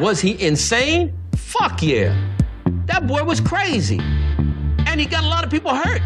[0.00, 1.12] Was he insane?
[1.36, 2.16] Fuck yeah.
[2.86, 4.00] That boy was crazy.
[4.00, 6.00] And he got a lot of people hurt.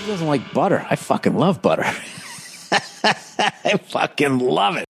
[0.00, 0.84] He doesn't like butter.
[0.90, 1.86] I fucking love butter.
[3.72, 4.86] I fucking love it.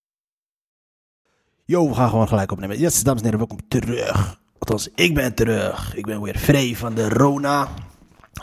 [1.64, 2.78] Yo, we gaan gewoon gelijk opnemen.
[2.78, 4.40] Yes, dames en heren, welkom terug.
[4.58, 5.96] Althans, ik ben terug.
[5.96, 7.68] Ik ben weer vrij van de Rona.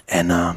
[0.06, 0.54] En eh,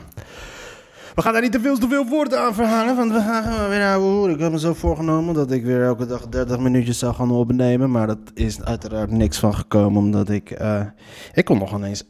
[1.15, 3.85] we gaan daar niet te veel te veel woorden aan verhalen, want we gaan weer
[3.87, 4.35] ouwe hoeren.
[4.35, 7.91] Ik had me zo voorgenomen dat ik weer elke dag 30 minuutjes zou gaan opnemen.
[7.91, 10.51] Maar dat is uiteraard niks van gekomen, omdat ik...
[10.51, 10.85] eh,
[11.33, 12.05] ik kon nog ineens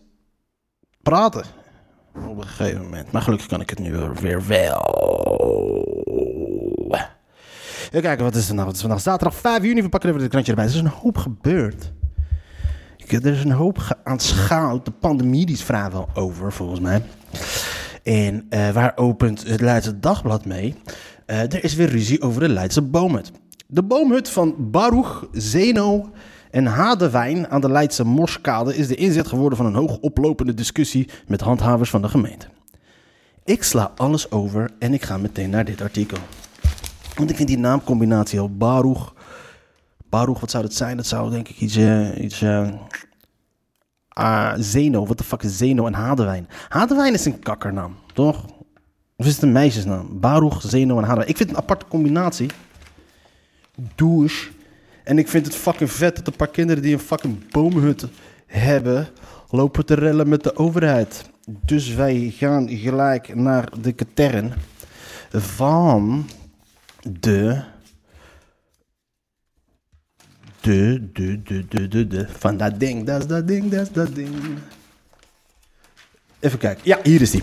[1.02, 1.45] praten
[2.29, 3.13] op een gegeven moment.
[3.13, 4.83] Maar gelukkig kan ik het nu weer wel.
[7.95, 8.66] Even kijken, wat is er nou?
[8.66, 9.83] Het is vandaag zaterdag 5 juni.
[9.83, 10.66] We pakken even het krantje erbij.
[10.66, 11.93] Er is een hoop gebeurd.
[13.09, 14.85] Er is een hoop aanschouwd.
[14.85, 17.02] De pandemie die is vrijwel over, volgens mij.
[18.02, 20.74] En eh, waar opent het Leidse Dagblad mee?
[21.27, 23.33] Eh, er is weer ruzie over de Leidse boomhut.
[23.66, 26.11] De boomhut van Baruch, Zeno
[26.51, 31.09] en Hadewijn aan de Leidse Morskade is de inzet geworden van een hoog oplopende discussie
[31.27, 32.46] met handhavers van de gemeente.
[33.45, 36.18] Ik sla alles over en ik ga meteen naar dit artikel.
[37.16, 39.12] Want ik vind die naamcombinatie al Baruch.
[40.09, 40.96] Baruch, wat zou dat zijn?
[40.96, 41.76] Dat zou denk ik iets.
[41.76, 42.68] eh, iets eh,
[44.09, 46.48] ah, Zeno, wat de fuck is Zeno en Hadewijn?
[46.68, 48.45] Hadewijn is een kakkernaam, toch?
[49.16, 50.21] Of is het een meisjesnaam?
[50.21, 51.29] Baruch, Zeno en Hadewijn.
[51.29, 52.51] Ik vind het een aparte combinatie.
[53.95, 54.51] Douche.
[55.04, 58.06] En ik vind het fucking vet dat een paar kinderen die een fucking boomhut
[58.46, 59.09] hebben,
[59.51, 61.30] lopen te rellen met de overheid.
[61.46, 64.53] Dus wij gaan gelijk naar de katern
[65.31, 66.26] van
[67.10, 67.62] de.
[70.60, 72.28] De, de, de, de, de, de.
[72.28, 74.31] Van dat ding, dat is dat ding, dat is dat ding.
[76.41, 76.83] Even kijken.
[76.84, 77.43] Ja, hier is die.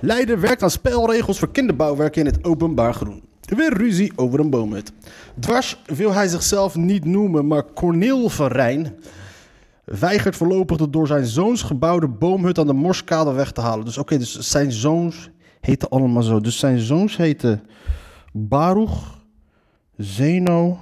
[0.00, 3.22] Leider werkt aan spelregels voor kinderbouwwerk in het openbaar groen.
[3.40, 4.92] Weer ruzie over een boomhut.
[5.38, 8.94] Dwars wil hij zichzelf niet noemen, maar Corneel van Rijn
[9.84, 13.84] weigert voorlopig de door zijn zoons gebouwde boomhut aan de Morskade weg te halen.
[13.84, 15.30] Dus oké, dus zijn zoons
[15.60, 16.40] heten allemaal zo.
[16.40, 17.62] Dus zijn zoons heten
[18.32, 19.24] Baruch,
[19.96, 20.78] Zeno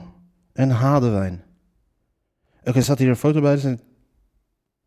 [0.53, 1.43] en Hadewijn.
[2.65, 3.57] Oké, er staat hier een foto bij.
[3.57, 3.81] Zijn-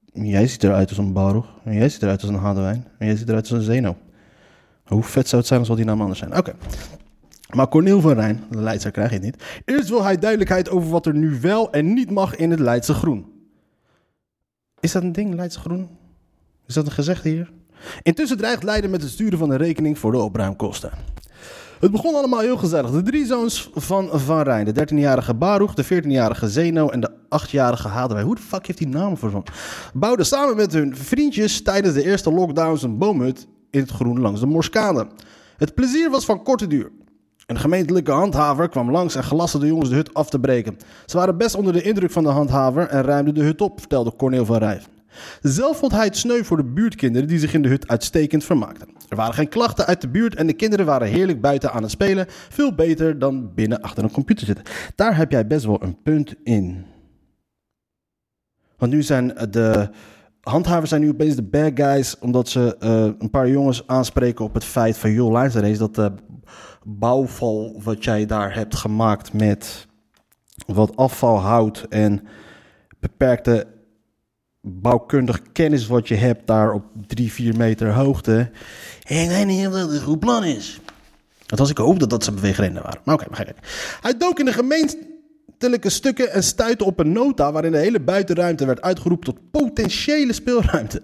[0.06, 1.47] Jij ziet eruit als een Baruch.
[1.63, 2.88] En jij ziet eruit als een Hadewijn.
[2.97, 3.97] En jij ziet eruit als een Zeno.
[4.84, 6.38] Hoe vet zou het zijn als al die namen anders zijn?
[6.38, 6.53] Oké.
[7.53, 9.44] Maar Corneel van Rijn, de Leidser krijg je niet.
[9.66, 12.94] Eerst wil hij duidelijkheid over wat er nu wel en niet mag in het Leidse
[12.94, 13.31] groen.
[14.79, 15.90] Is dat een ding, Leidse groen?
[16.68, 17.52] Is dat een gezegde hier?
[18.02, 20.91] Intussen dreigt Leiden met het sturen van de rekening voor de opruimkosten.
[21.84, 22.92] Het begon allemaal heel gezellig.
[22.92, 24.66] De drie zoons van Van Rijn.
[24.66, 27.12] De 13-jarige Baruch, de 14-jarige Zeno en de
[27.46, 28.24] 8-jarige Hadewij.
[28.24, 29.54] Hoe de fuck heeft die namen verzonnen?
[29.94, 34.40] Bouwden samen met hun vriendjes tijdens de eerste lockdowns een boomhut in het groen langs
[34.40, 35.08] de Morskade.
[35.58, 36.92] Het plezier was van korte duur.
[37.46, 40.78] Een gemeentelijke handhaver kwam langs en gelastte de jongens de hut af te breken.
[41.06, 44.16] Ze waren best onder de indruk van de handhaver en ruimden de hut op, vertelde
[44.16, 44.82] Corneel van Rijn.
[45.41, 48.88] Zelf vond hij het sneu voor de buurtkinderen die zich in de hut uitstekend vermaakten.
[49.09, 51.91] Er waren geen klachten uit de buurt en de kinderen waren heerlijk buiten aan het
[51.91, 52.25] spelen.
[52.28, 54.66] Veel beter dan binnen achter een computer zitten.
[54.96, 56.85] Daar heb jij best wel een punt in.
[58.78, 59.90] Want nu zijn de
[60.41, 64.53] handhavers zijn nu opeens de bad guys, omdat ze eh, een paar jongens aanspreken op
[64.53, 66.12] het feit van, joh, luister eens, dat de
[66.84, 69.88] bouwval wat jij daar hebt gemaakt met
[70.66, 72.28] wat afvalhout en
[73.00, 73.68] beperkte
[74.66, 78.50] bouwkundig kennis wat je hebt daar op drie, vier meter hoogte.
[79.03, 80.79] Ik weet niet of dat een goed plan is.
[81.47, 83.02] Althans, ik hoop dat dat zijn beweegredenen waren.
[83.03, 83.57] Maar oké, maar kijk.
[84.02, 88.66] Hij dook in de gemeentelijke stukken en stuitte op een nota waarin de hele buitenruimte
[88.66, 91.02] werd uitgeroepen tot potentiële speelruimte.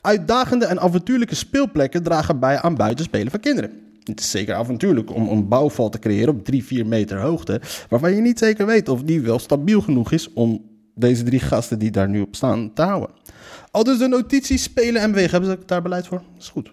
[0.00, 3.70] Uitdagende en avontuurlijke speelplekken dragen bij aan buitenspelen van kinderen.
[4.04, 8.14] Het is zeker avontuurlijk om een bouwval te creëren op 3, 4 meter hoogte, waarvan
[8.14, 11.90] je niet zeker weet of die wel stabiel genoeg is om deze drie gasten die
[11.90, 13.10] daar nu op staan te houden.
[13.70, 16.18] Al dus de notities, spelen en bewegen, hebben ze daar beleid voor?
[16.18, 16.72] Dat is goed.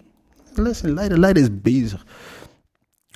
[0.54, 2.06] Leiden, Leiden, Leiden is bezig.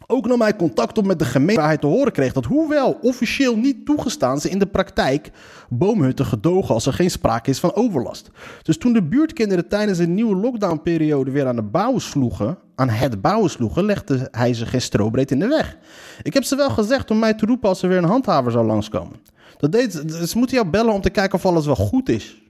[0.06, 2.98] Ook nam hij contact op met de gemeente waar hij te horen kreeg dat hoewel
[3.02, 5.30] officieel niet toegestaan ze in de praktijk
[5.68, 8.30] boomhutten gedogen als er geen sprake is van overlast.
[8.62, 13.20] Dus toen de buurtkinderen tijdens een nieuwe lockdownperiode weer aan, de bouwen sloegen, aan het
[13.20, 15.76] bouwen sloegen, legde hij ze geen strobreed in de weg.
[16.22, 18.66] Ik heb ze wel gezegd om mij te roepen als er weer een handhaver zou
[18.66, 19.16] langskomen.
[19.64, 19.92] Dat deed,
[20.28, 22.42] ze moeten jou bellen om te kijken of alles wel goed is.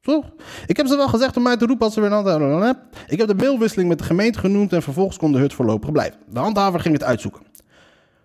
[0.00, 0.32] Toch?
[0.66, 2.76] Ik heb ze wel gezegd om mij te roepen als ze weer een handhaver...
[3.06, 6.20] Ik heb de mailwisseling met de gemeente genoemd en vervolgens kon de hut voorlopig blijven.
[6.28, 7.42] De handhaver ging het uitzoeken.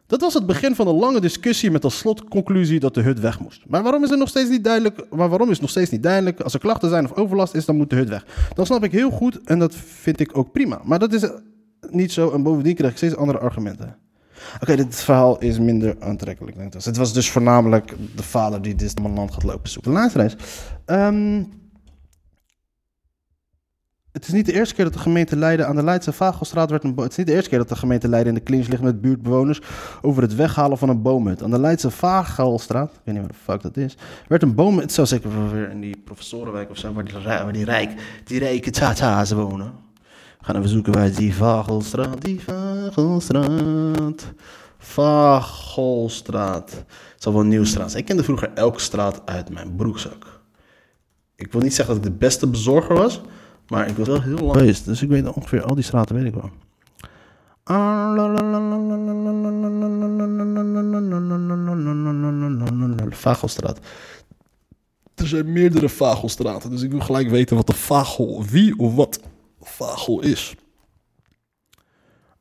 [0.08, 3.40] Dat was het begin van een lange discussie met als slotconclusie dat de hut weg
[3.40, 3.64] moest.
[3.68, 5.06] Maar waarom is het nog steeds niet duidelijk?
[5.10, 6.42] Waarom is het nog steeds niet duidelijk?
[6.42, 8.26] Als er klachten zijn of overlast is, dan moet de hut weg.
[8.54, 10.82] Dat snap ik heel goed en dat vind ik ook prima.
[10.84, 11.30] Maar dat is
[11.90, 13.98] niet zo en bovendien krijg ik steeds andere argumenten.
[14.62, 16.56] Oké, dit verhaal is minder aantrekkelijk.
[16.56, 16.74] Denk ik.
[16.74, 19.92] Dus het was dus voornamelijk de vader die dit land gaat lopen zoeken.
[19.92, 20.36] De laatste reis.
[20.86, 21.44] Ehm,
[24.12, 26.84] het is niet de eerste keer dat de gemeente Leiden aan de Leidse Vagelstraat werd
[26.84, 28.82] een Het is niet de eerste keer dat de gemeente Leiden in de clinch ligt
[28.82, 29.62] met buurtbewoners
[30.02, 31.44] over het weghalen van een boomhut.
[31.44, 33.98] Aan de Leidse Vagelstraat, ik weet niet waar de fuck dat is,
[34.28, 34.82] werd een boomhut.
[34.82, 38.40] Het zou zeker weer in die professorenwijk of zo, waar die, waar die rijk, die
[38.40, 39.89] rijke tata's wonen.
[40.50, 44.34] Gaan even zoeken is die Vagelstraat, die Vagelstraat.
[44.78, 46.72] Vagelstraat.
[47.14, 48.02] Het zal wel een nieuwstraat zijn.
[48.02, 50.42] Ik kende vroeger elke straat uit mijn broekzak.
[51.36, 53.22] Ik wil niet zeggen dat ik de beste bezorger was,
[53.68, 54.86] maar ik was wel heel lang geweest.
[54.86, 56.50] Dus ik weet ongeveer al die straten, weet ik wel.
[63.14, 63.80] Vagelstraat.
[65.16, 69.20] Er zijn meerdere Vagelstraten, dus ik wil gelijk weten wat de Vagel, wie of wat
[69.80, 70.56] Vagel is.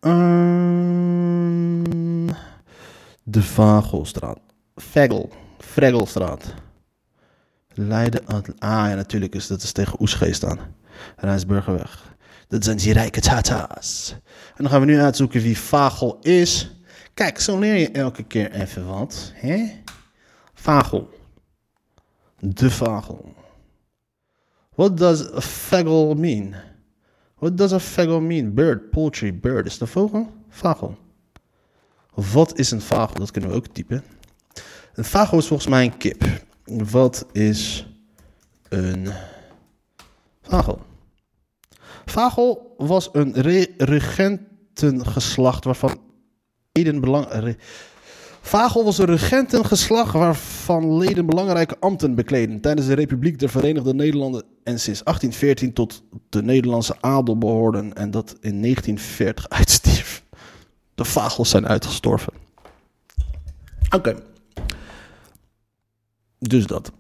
[0.01, 1.87] Ehm,
[3.23, 4.39] de Vagelstraat.
[4.77, 5.31] Vegel.
[5.59, 6.55] Vregelstraat.
[7.75, 8.27] Leiden.
[8.27, 10.59] Ah ja, natuurlijk is dat is tegen Oesgeest aan.
[11.17, 12.17] Rijnsburgerweg.
[12.49, 14.15] Dat zijn die rijke tata's.
[14.57, 16.71] En dan gaan we nu uitzoeken wie Vagel is.
[17.15, 19.33] Kijk, zo leer je elke keer even wat.
[19.35, 19.83] Hè?
[20.55, 21.11] Vagel.
[22.39, 23.35] De Vagel.
[24.75, 26.55] What does a vagel mean?
[27.39, 28.55] What does a vagel mean?
[28.55, 29.67] Bird, poultry, bird.
[29.67, 30.33] Is het een vogel?
[30.49, 30.99] Vagel.
[32.15, 33.15] Wat is een vagel?
[33.15, 34.05] Dat kunnen we ook typen.
[34.95, 36.25] Een vagel is volgens mij een kip.
[36.65, 37.87] Wat is
[38.69, 39.09] een
[40.43, 40.81] vagel?
[42.05, 46.01] Vagel was een re- regentengeslacht waarvan
[46.73, 47.57] leden belang...
[48.49, 54.43] Vagel was een regentengeslacht waarvan leden belangrijke ambten bekleden tijdens de Republiek der Verenigde Nederlanden
[54.43, 60.25] en sinds 1814 tot de Nederlandse adel behoorden en dat in 1940 uitstierf.
[60.95, 62.33] De vagels zijn uitgestorven.
[63.95, 64.17] Oké.
[66.39, 66.93] Dus dat.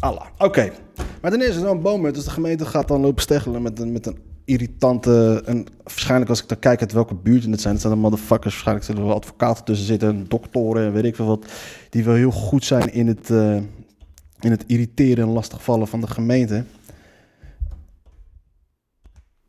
[0.00, 0.26] Allah.
[0.38, 0.72] Oké.
[1.20, 4.06] Maar ten eerste zo'n boom, dus de gemeente gaat dan lopen steggelen met een, met
[4.06, 4.18] een
[4.48, 5.42] irritante...
[5.46, 7.72] En waarschijnlijk als ik dan kijk uit welke buurten het zijn...
[7.72, 10.28] het zijn de motherfuckers, waarschijnlijk zullen er wel advocaten tussen zitten...
[10.28, 11.46] doktoren en weet ik veel wat...
[11.90, 13.54] die wel heel goed zijn in het, eh,
[14.40, 16.64] in het irriteren en lastigvallen van de gemeente...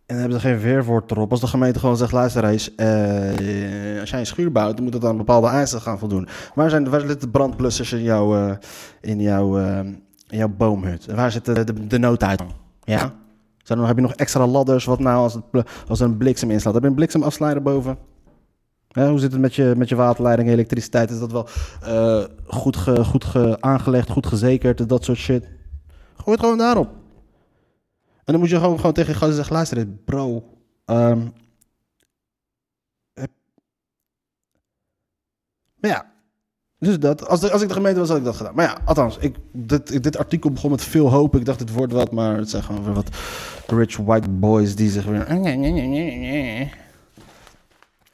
[0.06, 1.32] En dan hebben ze geen weerwoord erop.
[1.32, 4.94] Als de gemeente gewoon zegt, luister eens, eh, als jij een schuur bouwt, dan moet
[4.94, 6.28] het aan bepaalde eisen gaan voldoen.
[6.56, 8.56] Waar zijn waar de brandblussers in jouw, eh,
[9.02, 9.58] in jouw,
[10.30, 11.06] in jouw boomhut?
[11.06, 12.52] Waar zit de, de, de nooduitgang?
[12.84, 13.14] Ja?
[13.78, 15.44] Nog- heb je nog extra ladders, wat nou als, het,
[15.88, 16.74] als er een bliksem inslaat?
[16.74, 17.98] Heb je een bliksemafsluiter boven?
[18.90, 21.12] Hoe zit het met je, met je waterleiding, elektriciteit?
[21.12, 21.48] Is dat wel
[21.82, 25.44] eh, goed, goed ge, aangelegd, goed gezekerd, dat soort shit?
[26.16, 26.90] Gooi het gewoon daarop.
[28.24, 30.44] En dan moet je gewoon, gewoon tegen je zeggen, luister eens, bro.
[30.86, 31.20] ehm,
[35.82, 36.09] Maar ja,
[36.80, 37.28] dus dat.
[37.28, 38.56] Als, als ik de gemeente was, had ik dat gedaan.
[38.56, 41.36] Maar ja, althans, ik, dit, dit artikel begon met veel hoop.
[41.36, 43.10] Ik dacht, het wordt wat, maar het zijn gewoon weer wat
[43.68, 45.28] rich white boys die zich weer...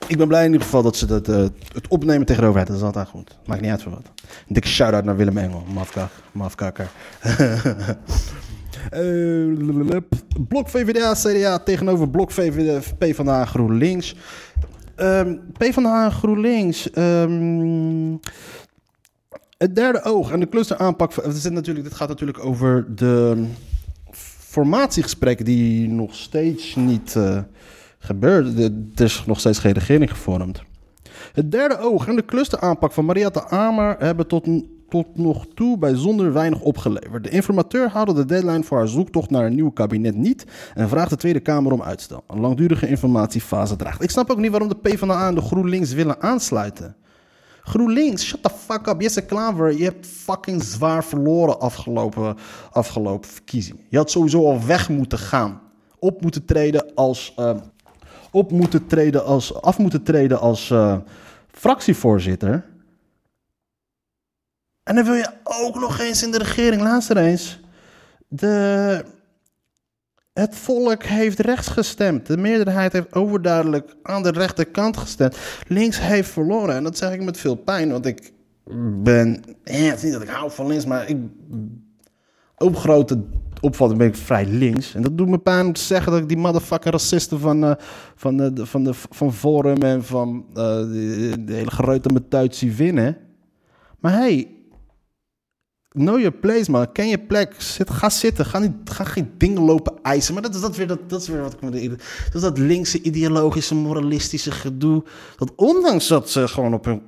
[0.08, 1.36] Ik ben blij in ieder geval dat ze dat, eh,
[1.74, 3.38] het opnemen tegen de overheid, dat is altijd goed.
[3.46, 4.12] Maakt niet uit voor wat.
[4.22, 6.88] Een dikke shout-out naar Willem Engel, mafkak, mafkakker.
[8.92, 9.98] Eh,
[10.48, 14.16] blok VVDA, CDA tegenover blok VVD, PvdA, GroenLinks.
[14.96, 16.92] Ehm PvdA, GroenLinks.
[16.92, 18.16] ehm,
[19.58, 21.14] het derde oog en de clusteraanpak.
[21.16, 23.46] is natuurlijk, dit gaat natuurlijk over de
[24.12, 27.40] formatiegesprekken die nog steeds niet eh
[28.00, 28.58] gebeuren.
[28.96, 30.62] Er is nog steeds geen regering gevormd.
[31.34, 34.48] Het derde oog en de clusteraanpak van Mariette Amer hebben tot,
[34.96, 37.24] tot nog toe bijzonder weinig opgeleverd.
[37.24, 41.10] De informateur haalde de deadline voor haar zoektocht naar een nieuw kabinet niet en vraagt
[41.10, 42.24] de Tweede Kamer om uitstel.
[42.28, 44.04] Een langdurige informatiefase draagt.
[44.04, 46.96] Ik snap ook niet waarom de PvdA en de GroenLinks willen aansluiten.
[47.62, 49.02] GroenLinks, shut the fuck up.
[49.02, 52.36] Jesse Klaver, je hebt fucking zwaar verloren afgelopen,
[52.72, 53.82] afgelopen verkiezingen.
[53.90, 55.62] Je had sowieso al weg moeten gaan.
[56.00, 57.34] Op moeten treden als...
[57.36, 57.56] eh,
[58.32, 60.98] op moeten treden als, af moeten treden als eh,
[61.52, 62.74] fractievoorzitter.
[64.86, 66.82] En dan wil je ook nog eens in de regering.
[66.82, 67.60] Luister eens.
[68.28, 69.06] De,
[70.34, 72.28] het volk heeft rechts gestemd.
[72.28, 75.38] De meerderheid heeft overduidelijk aan de rechterkant gestemd.
[75.68, 76.76] Links heeft verloren.
[76.76, 77.92] En dat zeg ik met veel pijn.
[77.92, 78.32] Want ik
[79.04, 79.44] ben...
[79.64, 81.18] Het is niet dat ik hou van links, maar ik...
[82.58, 83.24] Op grote,
[83.62, 84.96] opvatting ben ik vrij links.
[84.96, 87.72] En dat doet me pijn om te zeggen dat ik die motherfucking racisten van, eh,
[88.16, 93.18] van, de, van, de, van Forum en van eh, de, hele geruite metuit zie winnen.
[94.00, 94.56] Maar hey,
[95.96, 96.92] know your place man.
[96.92, 97.56] Ken je plek.
[97.58, 98.46] Zit, ga zitten.
[98.46, 100.34] Ga, niet, ga geen dingen lopen eisen.
[100.34, 101.90] Maar dat is, dat, weer, dat, dat is weer wat ik me...
[101.90, 105.04] Dat is dat linkse, ideologische, moralistische gedoe.
[105.38, 107.02] Dat ondanks dat ze gewoon op hun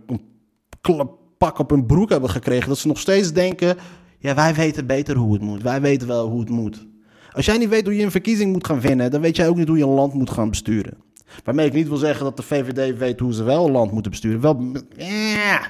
[1.38, 2.70] pak op hun broek hebben gekregen...
[2.70, 3.78] dat ze nog steeds denken...
[4.20, 5.62] Ja, wij weten beter hoe het moet.
[5.62, 6.88] Wij weten wel hoe het moet.
[7.32, 9.12] Als jij niet weet hoe je een verkiezing moet gaan winnen...
[9.12, 10.98] dan weet jij ook niet hoe je een land moet gaan besturen.
[11.44, 14.12] Waarmee ik niet wil zeggen dat de VVD weet hoe ze wel een land moeten
[14.12, 14.42] besturen.
[14.42, 14.72] Wel...
[14.98, 15.68] Ja.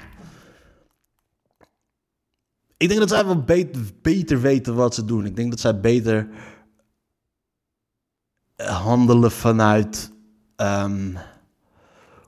[2.78, 5.24] Ik denk dat zij wel beter, beter weten wat ze doen.
[5.24, 6.28] Ik denk dat zij beter
[8.56, 10.12] eh, handelen vanuit...
[10.56, 11.14] ehm,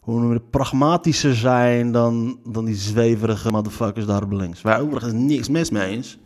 [0.00, 0.50] hoe noemen we het?
[0.50, 4.62] Pragmatischer zijn dan, dan die zweverige motherfuckers daar op links.
[4.62, 6.19] Waar overigens niks mis mee is.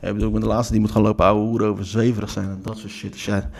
[0.00, 2.60] Ik bedoel, ben de laatste die moet gaan lopen ouwe hoeren over zweverig zijn en
[2.62, 3.12] dat soort shit.
[3.12, 3.50] Dus ja,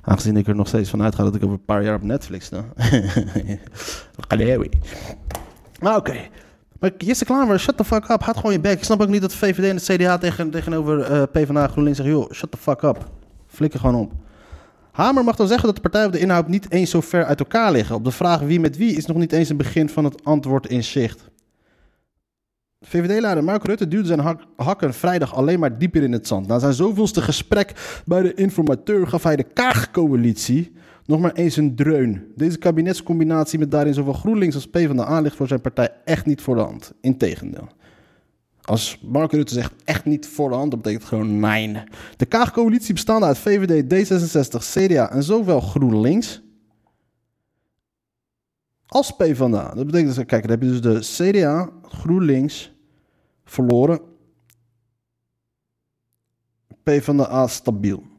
[0.00, 2.46] aangezien ik er nog steeds van uitga dat ik over een paar jaar op Netflix
[2.46, 2.64] sta.
[4.28, 4.78] Galerie.
[5.80, 6.28] Maar oké.
[6.84, 8.22] Maar Jesse Klaver, shut the fuck up.
[8.22, 8.78] Houd gewoon je bek.
[8.78, 12.16] Ik snap ook niet dat VVD en het CDA tegen, tegenover eh PvdA GroenLinks zeggen...
[12.16, 13.08] joh, shut the fuck up.
[13.46, 14.12] Flikker gewoon op.
[14.92, 17.40] Hamer mag dan zeggen dat de partijen op de inhoud niet eens zo ver uit
[17.40, 17.94] elkaar liggen.
[17.94, 20.66] Op de vraag wie met wie is nog niet eens een begin van het antwoord
[20.66, 21.24] in zicht.
[22.80, 26.46] VVD-leider Mark Rutte duwde zijn hak- hakken vrijdag alleen maar dieper in het zand.
[26.46, 30.72] Na zijn zoveelste gesprek bij de informateur gaf hij de Kaag-coalitie
[31.06, 32.32] nog maar eens een dreun.
[32.36, 36.54] Deze kabinetscombinatie met daarin zowel GroenLinks als PvdA ligt voor zijn partij echt niet voor
[36.54, 36.92] de hand.
[37.00, 37.68] Integendeel.
[38.60, 41.82] Als Mark Rutte zegt echt niet voor de hand, dat betekent gewoon nee.
[42.16, 46.42] De Kaag-coalitie bestaande uit VVD, D66, CDA en zowel GroenLinks
[48.86, 49.74] als PvdA.
[49.74, 52.72] Dat betekent dus, kijk, dan heb je dus de CDA, GroenLinks
[53.44, 54.00] verloren.
[56.82, 58.13] PvdA stabiel.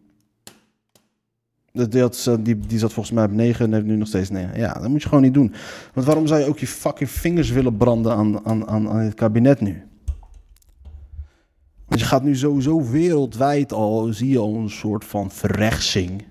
[1.75, 4.29] Die, had, eh, die, die zat volgens mij op 9 en heeft nu nog steeds
[4.29, 4.59] 9.
[4.59, 5.53] Ja, dat moet je gewoon niet doen.
[5.93, 9.61] Want waarom zou je ook je fucking vingers willen branden aan, aan, aan, het kabinet
[9.61, 9.83] nu?
[11.87, 16.25] Want je gaat nu sowieso wereldwijd al, zie je al een soort van verrechtsing.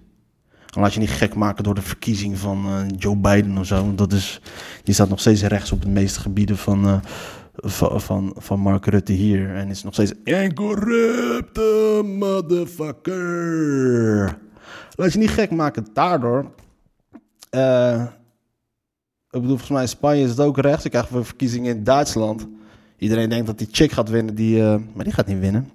[0.71, 3.75] Laat je niet gek maken door de verkiezing van eh, Joe Biden of zo.
[3.75, 4.41] Want Dat is,
[4.83, 6.99] die staat nog steeds rechts op de meeste gebieden van, eh,
[7.57, 9.55] van, van, van Mark Rutte hier.
[9.55, 14.44] En is nog steeds een corrupte motherfucker.
[14.95, 16.51] Laat je niet gek maken daardoor.
[17.51, 18.03] Eh,
[19.31, 20.85] ik bedoel, volgens mij in Spanje is het ook rechts.
[20.85, 22.47] Ik krijg weer verkiezingen in Duitsland.
[22.99, 25.71] Iedereen denkt dat die chick gaat winnen, die, eh, maar die gaat niet winnen.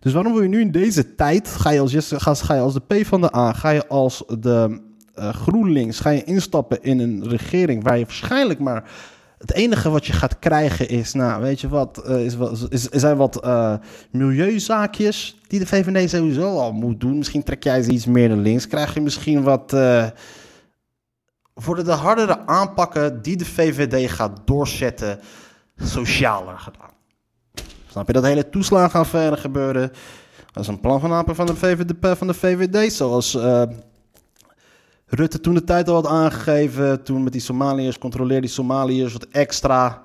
[0.00, 2.74] Dus waarom wil je nu in deze tijd, ga je als, ga, ga je als
[2.74, 4.80] de P van de A, ga je als de
[5.14, 8.90] eh, GroenLinks, ga je instappen in een regering waar je waarschijnlijk maar
[9.38, 12.36] het enige wat je gaat krijgen is, nou weet je wat, eh, is,
[12.68, 13.74] is, zijn wat eh,
[14.10, 17.18] milieuzaakjes die de VVD sowieso al moet doen.
[17.18, 19.72] Misschien trek jij ze iets meer naar links, krijg je misschien wat...
[19.72, 20.06] eh,
[21.64, 25.20] worden de hardere aanpakken die de VVD gaat doorzetten
[25.76, 26.90] socialer gedaan.
[27.90, 29.92] Snap je dat hele toeslagenaffaire gebeuren?
[30.52, 33.38] Dat is een plan van aanpak van de VVD, van de VVD zoals
[35.08, 37.02] Rutte toen de tijd al had aangegeven.
[37.02, 40.02] Toen met die Somaliërs, controleer die Somaliërs wat extra.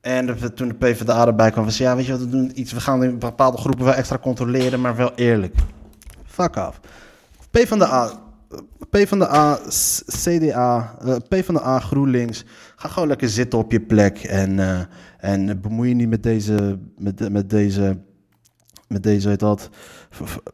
[0.00, 2.50] En de- toen de PvdA erbij kwam, was ja, weet je wat we doen?
[2.54, 5.54] Iets, we gaan in bepaalde groepen wel extra controleren, maar wel eerlijk.
[6.24, 6.80] Fuck off.
[7.50, 8.10] PvdA,
[8.90, 9.58] PvdA,
[10.06, 12.44] CDA, eh, PvdA, GroenLinks.
[12.76, 14.80] Ga gewoon lekker zitten op je plek en, eh,
[15.18, 17.98] en bemoei je niet met deze, met, met deze,
[18.92, 19.68] met deze, weet dat,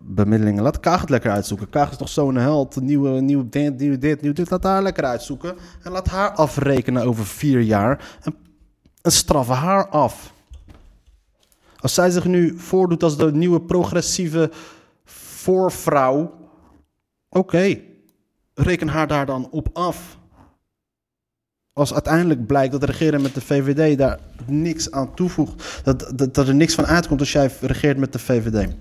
[0.00, 0.62] bemiddelingen.
[0.62, 1.70] Laat Kaag het lekker uitzoeken.
[1.70, 4.50] Kaag is toch zo'n held, nieuwe, nieuwe dit, nieuwe dit, nieuwe dit.
[4.50, 8.34] Laat haar lekker uitzoeken en laat haar afrekenen over vier jaar en,
[9.02, 10.32] en straffen haar af.
[11.76, 14.50] Als zij zich nu voordoet als de nieuwe progressieve
[15.04, 16.46] voorvrouw,
[17.36, 17.80] Oké,
[18.54, 20.18] reken haar daar dan op af.
[21.76, 26.54] Als uiteindelijk blijkt dat regeren met de VVD daar niks aan toevoegt, dat, dat, er
[26.54, 28.74] niks van uitkomt als jij regeert met de VVD.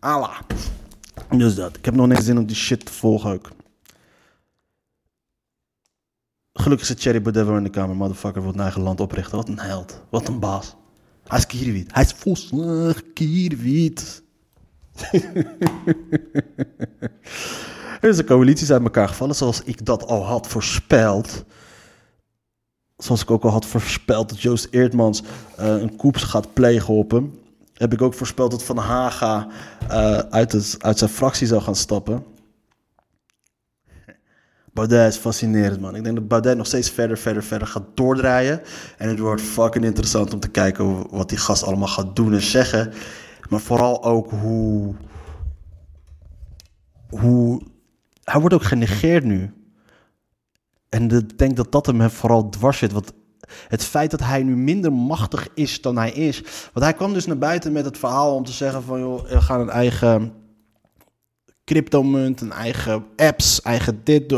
[0.00, 0.40] Allah.
[1.28, 1.76] Dus dat.
[1.76, 3.48] Ik heb nog niks zin om die shit te volgen ook.
[6.52, 7.96] Gelukkig zit Thierry Baudet in de kamer.
[7.96, 9.36] Motherfucker wil een eigen land oprichten.
[9.36, 10.02] Wat een held.
[10.08, 10.74] Wat een baas.
[11.26, 11.94] Hij is kierwiet.
[11.94, 14.22] Hij is volslag kierwiet.
[18.00, 21.44] Er is een coalitie uit elkaar gevallen, zoals ik dat al had voorspeld.
[23.02, 25.22] Zoals ik ook al had voorspeld dat Joost Eertmans
[25.56, 27.38] eh, een koeps gaat plegen op hem.
[27.74, 29.46] Heb ik ook voorspeld dat Van Haga
[29.88, 32.24] eh, uit, uit zijn fractie zou gaan stappen.
[34.72, 35.96] Baudet is fascinerend, man.
[35.96, 38.60] Ik denk dat Baudet nog steeds verder, verder, verder gaat doordraaien.
[38.98, 42.42] En het wordt fucking interessant om te kijken wat die gast allemaal gaat doen en
[42.42, 42.92] zeggen.
[43.48, 44.94] Maar vooral ook hoe,
[47.08, 47.62] hoe...
[48.24, 49.52] Hij wordt ook genegeerd nu.
[50.90, 52.92] En ik denk dat dat hem vooral dwars zit.
[52.92, 53.12] Want
[53.68, 56.42] het feit dat hij nu minder machtig is dan hij is.
[56.72, 59.00] Want hij kwam dus naar buiten met het verhaal om te zeggen van...
[59.00, 60.32] joh, we gaan een eigen
[61.64, 64.32] cryptomunt, een eigen apps, eigen dit,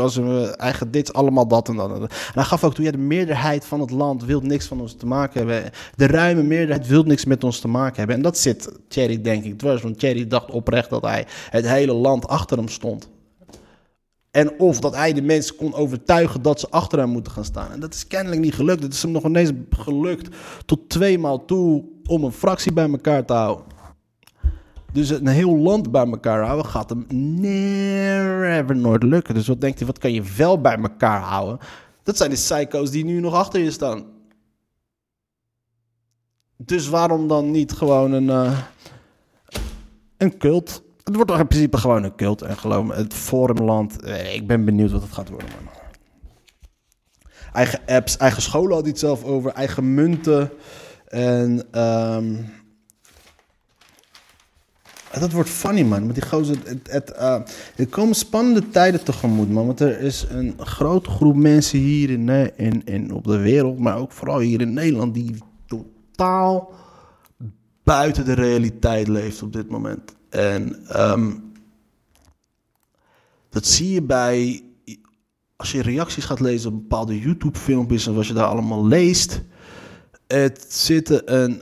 [0.55, 1.91] eigen dit, allemaal dat en dat.
[1.91, 4.95] En hij gaf ook toe, ja, de meerderheid van het land wil niks van ons
[4.95, 5.71] te maken hebben.
[5.95, 8.15] De ruime meerderheid wil niks met ons te maken hebben.
[8.15, 11.93] En dat zit Thierry denk ik dwars, want Thierry dacht oprecht dat hij het hele
[11.93, 13.09] land achter hem stond.
[14.33, 17.71] En of dat hij de mensen kon overtuigen dat ze achter hem moeten gaan staan.
[17.71, 18.83] En dat is kennelijk niet gelukt.
[18.83, 20.35] Het is hem nog ineens gelukt
[20.65, 23.65] tot tweemaal toe om een fractie bij elkaar te houden.
[24.93, 27.05] Dus een heel land bij elkaar houden gaat hem
[27.39, 29.33] never nooit lukken.
[29.33, 31.59] Dus wat denkt hij, wat kan je wel bij elkaar houden?
[32.03, 34.05] Dat zijn de psycho's die nu nog achter je staan.
[36.57, 38.59] Dus waarom dan niet gewoon een, eh,
[40.17, 40.82] een cult?
[41.03, 42.41] Het wordt toch in principe gewoon een cult.
[42.41, 45.73] En geloof me, het Forumland, eh, ik ben benieuwd wat het gaat worden, man.
[47.53, 50.51] Eigen apps, eigen scholen had hij het zelf over, eigen munten.
[51.07, 52.35] En ehm,
[55.19, 56.05] dat wordt funny, man.
[56.05, 57.41] Met die gozer, het, het, eh,
[57.75, 59.65] er komen spannende tijden tegemoet, man.
[59.65, 63.79] Want er is een grote groep mensen hier in, eh, in, in, op de wereld,
[63.79, 66.73] maar ook vooral hier in Nederland, die totaal
[67.83, 70.15] buiten de realiteit leeft op dit moment.
[70.33, 71.31] En ehm,
[73.49, 74.63] dat zie je bij,
[75.55, 79.41] als je reacties gaat lezen op bepaalde YouTube-filmpjes en wat je daar allemaal leest.
[80.27, 81.61] Het zitten een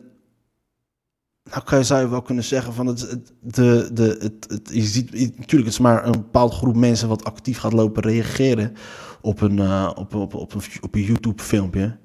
[1.44, 4.82] nou kan je, zou je wel kunnen zeggen van het, het, de, de, het, je
[4.82, 8.74] ziet natuurlijk het is maar een bepaalde groep mensen wat actief gaat lopen reageren
[9.22, 11.98] op een, uh, op, op, op een, op een YouTube filmpje.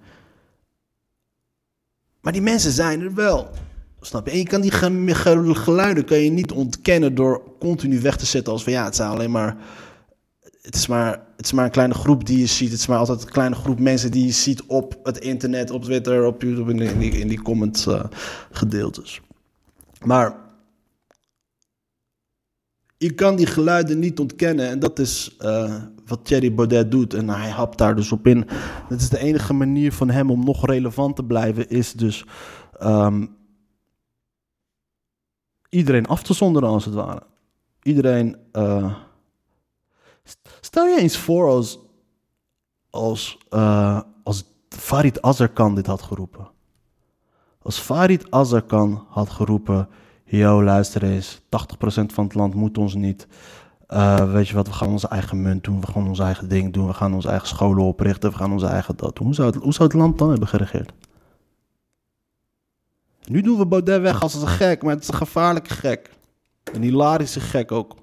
[2.20, 3.50] Maar die mensen zijn er wel.
[4.00, 4.32] Snap je?
[4.32, 8.62] En je kan die geluiden kan je niet ontkennen door continu weg te zetten als
[8.62, 9.56] van ja, het zijn alleen maar.
[10.62, 12.70] Het is, maar, het is maar een kleine groep die je ziet.
[12.70, 15.84] Het is maar altijd een kleine groep mensen die je ziet op het internet, op
[15.84, 18.04] Twitter, op YouTube, in die, in die comments uh,
[18.50, 19.20] gedeeltes.
[20.04, 20.36] Maar
[22.98, 24.68] je kan die geluiden niet ontkennen.
[24.68, 25.74] En dat is uh,
[26.06, 27.14] wat Thierry Baudet doet.
[27.14, 28.46] En hij hapt daar dus op in.
[28.88, 31.68] Dat is de enige manier van hem om nog relevant te blijven.
[31.68, 32.24] Is dus
[32.82, 33.36] um,
[35.76, 37.22] iedereen af te zonderen als het ware.
[37.82, 38.36] Iedereen...
[38.52, 38.94] Uh,
[40.60, 41.78] stel je eens voor als,
[42.90, 46.48] als, uh, als Farid Azarkan dit had geroepen.
[47.62, 49.88] Als Farid Azarkan had geroepen:
[50.24, 51.44] Yo, luister eens, 80%
[51.86, 53.26] van het land moet ons niet.
[53.88, 56.72] Uh, weet je wat, we gaan onze eigen munt doen, we gaan ons eigen ding
[56.72, 59.26] doen, we gaan onze eigen scholen oprichten, we gaan onze eigen dat doen.
[59.26, 60.92] Hoe zou het, hoe zou het land dan hebben geregeerd?
[63.26, 66.10] Nu doen we Baudet weg als een gek, maar het is een gevaarlijke gek.
[66.72, 67.96] Een hilarische gek ook.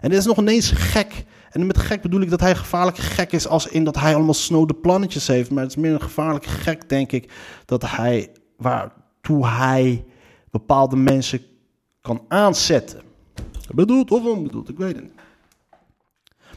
[0.00, 1.24] En dit is nog ineens gek.
[1.50, 4.14] En met gek bedoel ik dat hij een gevaarlijke gek is als in dat hij
[4.14, 5.50] allemaal snode plannetjes heeft.
[5.50, 7.32] Maar het is meer een gevaarlijke gek, denk ik,
[7.64, 10.04] dat hij, waartoe hij
[10.50, 11.40] bepaalde mensen
[12.00, 13.00] kan aanzetten.
[13.74, 15.21] Bedoeld of onbedoeld, ik weet het niet.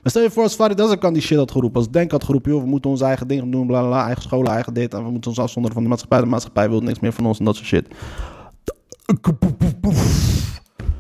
[0.06, 2.52] Maar stel je voor als Farid Azarkan die shit had geroepen, als Denk had geroepen,
[2.52, 5.12] joh, we moeten onze eigen dingen doen, bla, bla eigen scholen, eigen dit, en we
[5.12, 7.56] moeten ons afzonderen van de maatschappij, de maatschappij wil niks meer van ons en dat
[7.56, 7.88] soort shit.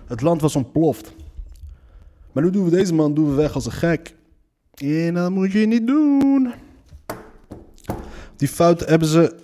[0.05, 1.13] Het land was ontploft.
[2.31, 4.15] Maar nu doen we deze man doen we weg als een gek.
[4.73, 6.53] En dat moet je niet doen.
[8.35, 9.35] Die fout hebben ze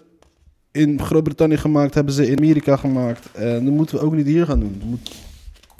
[0.71, 3.32] in Groot-Brittannië gemaakt, hebben ze in Amerika gemaakt.
[3.32, 4.82] En dat moeten we ook niet hier gaan doen.
[4.86, 5.12] Moet...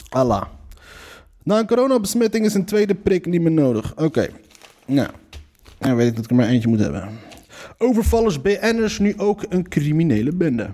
[0.10, 0.44] Allah.
[1.44, 3.94] Na een coronabesmetting is een tweede prik niet meer nodig.
[3.98, 4.30] Oké.
[4.86, 5.10] Nou.
[5.78, 7.10] Dan weet ik dat ik er maar eentje moet hebben.
[7.78, 10.70] Overvallers BN'ers nu ook een criminele bende.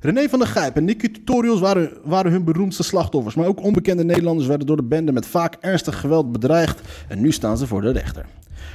[0.00, 3.34] René van der Gijp en Nicky Tutorials waren, waren hun beroemdste slachtoffers.
[3.34, 6.80] Maar ook onbekende Nederlanders werden door de bende met vaak ernstig geweld bedreigd.
[7.08, 8.26] En nu staan ze voor de rechter.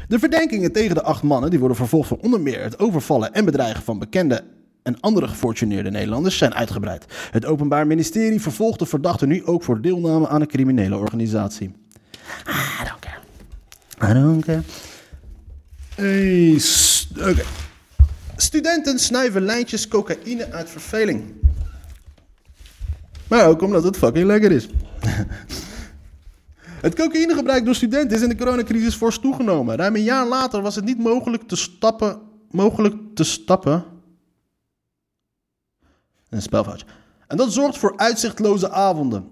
[0.07, 3.45] De verdenkingen tegen de acht mannen, die worden vervolgd voor onder meer het overvallen en
[3.45, 4.43] bedreigen van bekende
[4.88, 7.06] en andere gefortuneerde Nederlanders, zijn uitgebreid.
[7.32, 11.67] Het Openbaar Ministerie vervolgt de verdachten nu ook voor deelname aan een criminele organisatie.
[12.47, 14.12] I don't care.
[14.12, 14.62] I don't care.
[15.95, 16.62] Hey,
[17.19, 17.30] Oké.
[17.30, 17.43] Okay.
[18.36, 21.23] Studenten snuiven lijntjes cocaïne uit verveling.
[23.28, 24.69] Maar ook omdat het fucking lekker is.
[26.88, 29.76] het cocaïnegebruik door studenten is in de coronacrisis fors toegenomen.
[29.76, 32.19] Ruim een jaar later was het niet mogelijk te stappen.
[32.52, 33.96] Mogelijk te stappen.
[36.30, 36.86] Een spelfoutje.
[37.28, 39.28] En dat zorgt voor uitzichtloze avonden.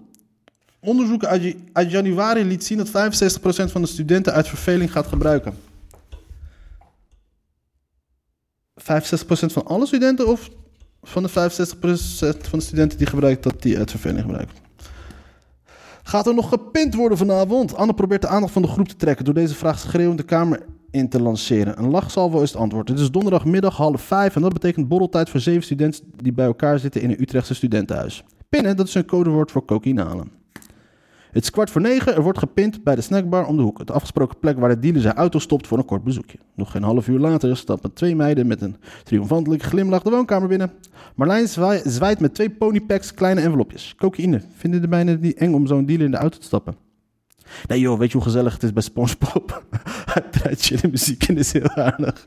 [0.80, 1.56] Onderzoek uit,
[1.90, 2.92] januari liet zien dat 65%
[3.72, 5.58] van de studenten uit verveling gaat gebruiken.
[8.80, 8.82] 65%
[9.28, 10.50] van alle studenten of
[11.02, 11.32] van de 65%
[12.48, 14.65] van de studenten die gebruiken dat die uit verveling gebruiken?
[16.06, 17.76] Gaat er nog gepint worden vanavond?
[17.76, 20.66] Anne probeert de aandacht van de groep te trekken door deze vraag schreeuwend de kamer
[20.90, 21.78] in te lanceren.
[21.78, 22.88] Een lachsalvo is het antwoord.
[22.88, 26.78] Het is donderdagmiddag half vijf en dat betekent borreltijd voor zeven studenten die bij elkaar
[26.78, 28.24] zitten in een Utrechtse studentenhuis.
[28.48, 30.02] Pinnen, dat is een codewoord voor cocaïne
[31.36, 33.78] Het is kwart voor negen, er wordt gepint bij de snackbar om de hoek.
[33.78, 36.38] Het afgesproken plek waar de dealer zijn auto stopt voor een kort bezoekje.
[36.54, 40.72] Nog geen half uur later stappen twee meiden met een triomfantelijke glimlach de woonkamer binnen.
[41.14, 43.94] Marlijn zwaai- zwaait met twee ponypacks kleine envelopjes.
[43.96, 44.42] Cocaïne.
[44.56, 46.76] Vinden de meiden niet eng om zo'n dealer in de auto te stappen?
[47.66, 49.62] Nee joh, weet je hoe gezellig het is bij SpongeBob?
[50.12, 52.26] Hij draait muziek en is heel aardig.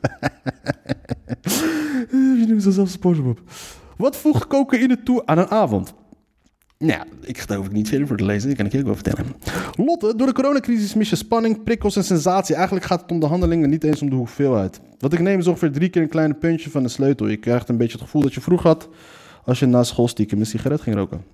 [2.10, 3.40] Je noemt zichzelf SpongeBob.
[3.96, 5.94] Wat voegt cocaïne toe aan een avond?
[6.84, 8.94] Nou, ik hoef ik niet verder voor te lezen, dat kan ik je ook wel
[8.94, 9.26] vertellen.
[9.76, 12.54] Lotte, door de coronacrisis mis je spanning, prikkels en sensatie.
[12.54, 14.80] Eigenlijk gaat het om de handelingen, niet eens om de hoeveelheid.
[14.98, 17.26] Wat ik neem is ongeveer drie keer een kleine puntje van de sleutel.
[17.26, 18.88] Je krijgt een beetje het gevoel dat je vroeg had
[19.44, 21.24] als je na school stiekem een sigaret ging roken.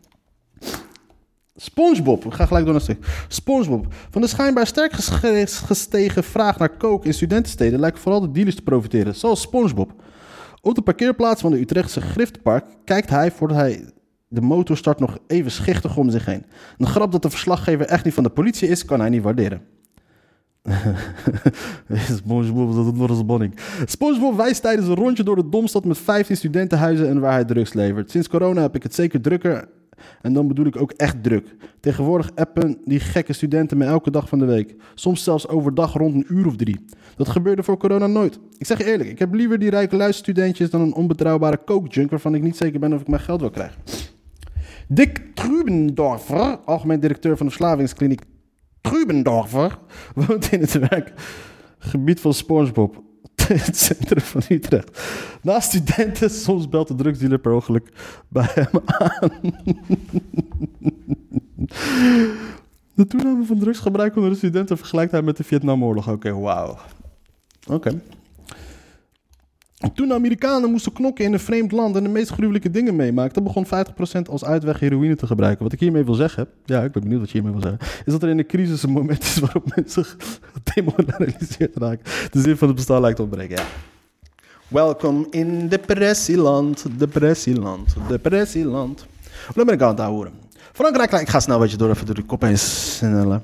[1.57, 3.25] SpongeBob, we gaan gelijk door naar stuk.
[3.29, 3.95] SpongeBob.
[4.11, 8.63] Van de schijnbaar sterk gestegen vraag naar coke in studentensteden lijken vooral de dealers te
[8.63, 9.93] profiteren, zoals SpongeBob.
[10.61, 13.85] Op de parkeerplaats van de Utrechtse Griftpark kijkt hij voordat hij
[14.29, 16.45] de motor start nog even schichtig om zich heen.
[16.79, 19.63] Een grap dat de verslaggever echt niet van de politie is, kan hij niet waarderen.
[22.17, 23.59] SpongeBob dat het nog eens bonning.
[23.85, 27.73] SpongeBob wijst tijdens een rondje door de Domstad met 15 studentenhuizen en waar hij drugs
[27.73, 28.11] levert.
[28.11, 29.69] Sinds corona heb ik het zeker drukker
[30.23, 31.57] en dan bedoel ik ook echt druk.
[31.81, 34.75] Tegenwoordig appen die gekke studenten me elke dag van de week.
[34.95, 36.85] Soms zelfs overdag rond een uur of drie.
[37.17, 38.39] Dat gebeurde voor corona nooit.
[38.59, 42.35] Ik zeg je eerlijk, ik heb liever die rijke luisterstudentjes dan een onbetrouwbare coke-junk waarvan
[42.35, 43.83] ik niet zeker ben of ik mijn geld wil krijgen.
[44.89, 48.23] Dick Trubendorfer, algemeen directeur van de verslavingskliniek
[48.81, 49.79] Trubendorfer,
[50.27, 53.05] woont in het werkgebied van SpongeBob.
[53.47, 55.03] Het centrum van Utrecht.
[55.43, 57.89] Naast studenten, soms belt de drugsdealer per ongeluk
[58.29, 59.31] bij hem aan.
[62.95, 66.09] De toename van drugsgebruik onder de studenten vergelijkt hij met de Vietnamoorlog.
[66.09, 66.79] Oké, wauw.
[67.69, 68.01] Oké.
[69.95, 73.45] Toen de Amerikanen moesten knokken in een vreemd land en de meest gruwelijke dingen meemaakten,
[73.45, 73.69] begon 50%
[74.31, 75.63] als uitweg heroïne te gebruiken.
[75.63, 78.13] Wat ik hiermee wil zeggen, ja, ik ben benieuwd wat je hiermee wil zeggen, is
[78.13, 80.05] dat er in de crisis een moment is waarop mensen
[80.65, 82.05] gedemoraliseerd raken.
[82.31, 83.65] De zin van het bestaan lijkt ontbreken, ja.
[84.69, 89.07] Welkom in depressieland, depressieland, depressieland.
[89.55, 90.33] Hoe ben ik aan het houden?
[90.73, 93.43] Frankrijk, ik ga snel beetje door, even door de kop heen snellen.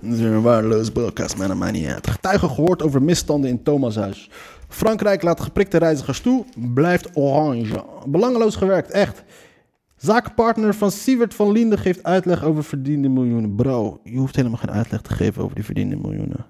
[0.00, 2.10] Dit is een waardeloos podcast, maar dat niet uit.
[2.10, 4.30] Getuigen gehoord over misstanden in Thomashuis.
[4.72, 7.84] Frankrijk laat geprikte reizigers toe, blijft oranje.
[8.06, 9.22] Belangeloos gewerkt, echt.
[9.96, 13.54] Zakenpartner van Sievert van Linden geeft uitleg over verdiende miljoenen.
[13.54, 16.46] Bro, je hoeft helemaal geen uitleg te geven over die verdiende miljoenen.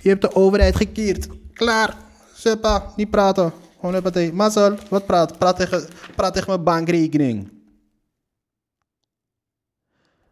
[0.00, 1.28] Je hebt de overheid gekeerd.
[1.52, 1.96] Klaar.
[2.34, 3.52] Seppa, niet praten.
[3.76, 4.32] Gewoon huppatee.
[4.32, 5.38] Mazzel, wat praat?
[5.38, 5.82] Praat tegen,
[6.16, 7.48] praat tegen mijn bankrekening.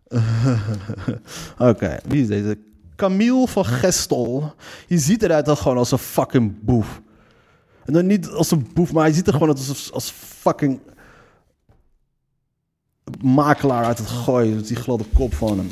[1.70, 2.58] Oké, wie is deze?
[2.98, 4.54] Camille van Gestel.
[4.86, 7.00] Je ziet eruit als gewoon als een fucking boef.
[7.84, 10.80] En dan niet als een boef, maar hij ziet er gewoon als, als fucking
[13.22, 14.62] makelaar uit het gooien.
[14.62, 15.70] Die gladde kop van hem.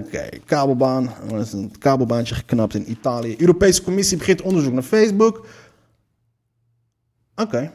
[0.00, 1.10] Oké, kabelbaan.
[1.30, 3.36] Er is een kabelbaantje geknapt in Italië.
[3.38, 5.46] Europese Commissie begint onderzoek naar Facebook.
[7.34, 7.72] Oké.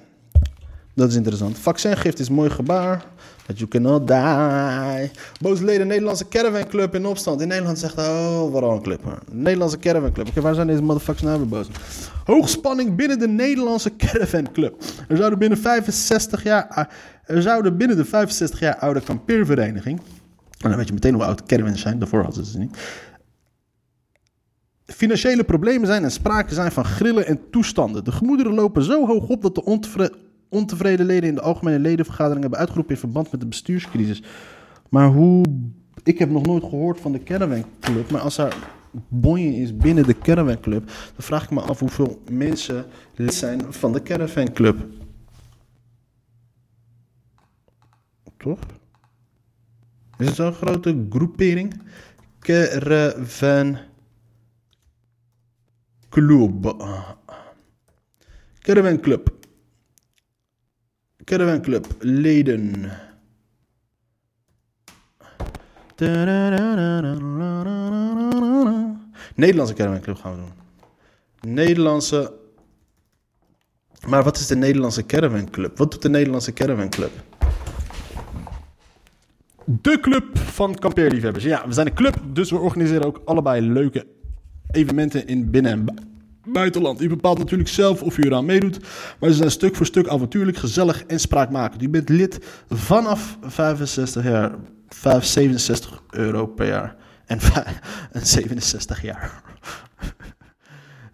[0.95, 1.57] Dat is interessant.
[1.57, 3.05] Vaccingift is mooi gebaar.
[3.45, 5.11] That you cannot die.
[5.41, 7.41] Boze leden Nederlandse Caravan Club in opstand.
[7.41, 9.21] In Nederland zegt oh, waarom een club.
[9.31, 10.27] Nederlandse Caravan Club.
[10.27, 11.67] Oké, waar zijn deze motherfuckers nou weer boos?
[12.25, 14.83] Hoogspanning binnen de Nederlandse Caravan Club.
[15.07, 16.89] Er zouden binnen 65 jaar...
[17.25, 20.01] Er zouden binnen de 65 jaar oude kampeervereniging...
[20.59, 21.99] En dan weet je meteen hoe oud caravans zijn.
[21.99, 22.77] Daarvoor hadden ze ze niet
[24.85, 28.03] financiële problemen zijn en sprake zijn van grillen en toestanden.
[28.03, 29.63] De gemoederen lopen zo hoog op dat de
[30.49, 34.23] ontevreden leden in de algemene ledenvergadering hebben uitgeroepen in verband met de bestuurscrisis.
[34.89, 35.45] Maar hoe.
[36.03, 38.55] Ik heb nog nooit gehoord van de Caravan Club, maar als er
[39.07, 43.73] bonje is binnen de Caravan Club, dan vraag ik me af hoeveel mensen lid zijn
[43.73, 44.85] van de Caravan Club.
[48.37, 48.59] Toch?
[50.17, 51.81] Is het zo'n grote groepering?
[52.39, 53.77] Caravan
[56.09, 56.75] Club.
[58.59, 59.34] Caravan Club.
[61.25, 61.85] Caravan Club.
[61.99, 62.91] Leden.
[69.35, 71.53] Nederlandse Caravan Club gaan we doen.
[71.53, 72.33] Nederlandse.
[74.07, 75.77] Maar wat is de Nederlandse Caravan Club?
[75.77, 77.11] Wat doet de Nederlandse Caravan Club?
[79.65, 81.43] De club van kampeerliefhebbers.
[81.43, 84.07] Ja, we zijn een club, dus we organiseren ook allebei leuke
[84.71, 85.85] evenementen in binnen- en
[86.45, 87.01] buitenland.
[87.01, 88.79] U bepaalt natuurlijk zelf of u eraan meedoet,
[89.19, 91.81] maar ze zijn stuk voor stuk avontuurlijk, gezellig en spraakmakend.
[91.81, 94.55] U bent lid vanaf 65 jaar
[94.87, 96.95] 567 euro per jaar.
[97.25, 97.65] En, vij-
[98.11, 99.43] en 67 jaar.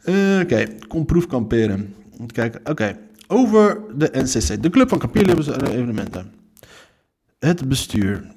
[0.01, 1.95] Eh, Oké, kom proefkamperen.
[2.63, 4.63] Oké, over de NCC.
[4.63, 6.33] De Club van Kampeerlibbers en Evenementen.
[7.39, 8.31] Het bestuur.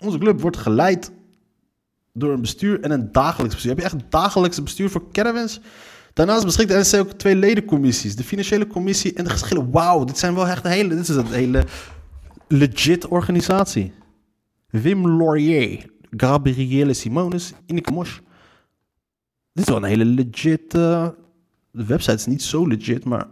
[0.00, 1.10] Onze club wordt geleid
[2.12, 3.70] door een bestuur en een dagelijks bestuur.
[3.70, 5.60] Heb je echt een dagelijks bestuur voor caravans?
[6.12, 8.16] Daarnaast beschikt de NCC ook twee ledencommissies.
[8.16, 9.70] De financiële commissie en de geschillen.
[9.70, 10.88] Wauw, dit zijn wel echt een hele...
[10.88, 11.64] Dit is een hele
[12.48, 13.92] legit organisatie.
[14.70, 18.18] Wim Laurier, Gabriele Simonis, Ineke Mosch.
[19.52, 20.74] Dit is wel een hele legit...
[20.74, 21.08] eh,
[21.70, 23.26] de website is niet zo legit, maar...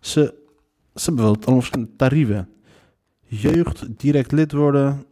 [0.00, 0.34] Ze,
[0.94, 2.48] ze hebben wel allemaal verschillende tarieven.
[3.26, 5.04] Jeugd, direct lid worden.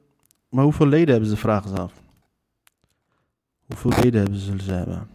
[0.48, 2.03] Maar hoeveel leden hebben ze, vragen ze af.
[3.66, 5.08] Hoeveel leden hebben ze, zullen ze hebben?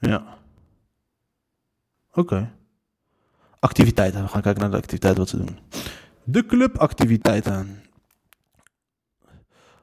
[0.00, 0.38] Ja.
[2.12, 2.52] Oké.
[3.58, 4.22] Activiteiten.
[4.22, 5.58] We gaan kijken naar de activiteiten wat ze doen.
[6.24, 7.80] De clubactiviteiten.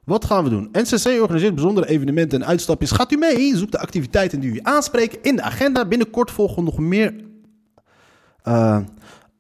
[0.04, 0.70] Wat gaan we doen?
[0.72, 2.92] NCC organiseert bijzondere evenementen en uitstapjes.
[2.92, 3.58] Gaat u mee?
[3.58, 5.86] Zoek de activiteiten die u aanspreken in de agenda.
[5.86, 7.14] Binnenkort volgen nog meer
[8.42, 8.80] eh,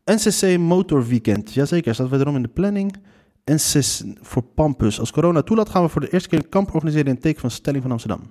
[0.05, 1.53] NCC Motor Weekend.
[1.53, 2.95] Jazeker, staat wederom in de planning.
[3.45, 4.99] NCC voor Pampus.
[4.99, 7.41] Als corona toelaat gaan we voor de eerste keer een kamp organiseren in het teken
[7.41, 8.21] van Stelling van Amsterdam.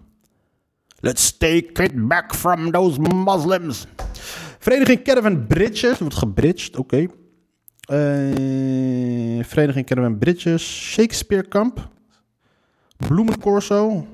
[1.01, 3.87] Let's take it back from those Muslims.
[4.59, 5.99] Vereniging Caravan Bridges.
[5.99, 6.97] Wordt gebridged, oké.
[6.97, 7.09] Eh,
[9.45, 10.91] Vereniging Caravan Bridges.
[10.93, 11.89] Shakespeare Kamp.
[12.97, 14.07] Bloemencorso.